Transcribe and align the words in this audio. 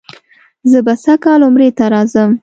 زه 0.69 0.79
به 0.85 0.93
سږ 1.03 1.17
کال 1.25 1.41
عمرې 1.47 1.69
ته 1.77 1.85
راځم. 1.93 2.31